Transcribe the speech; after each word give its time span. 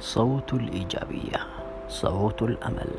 صوت 0.00 0.54
الإيجابية 0.54 1.46
صوت 1.88 2.42
الأمل. 2.42 2.90